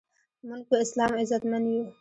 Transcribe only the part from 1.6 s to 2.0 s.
یو